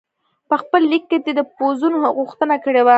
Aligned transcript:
په 0.49 0.55
خپل 0.61 0.81
لیک 0.91 1.03
کې 1.09 1.17
دې 1.25 1.31
د 1.39 1.41
پوځونو 1.57 1.97
غوښتنه 2.17 2.55
کړې 2.63 2.81
وه. 2.83 2.89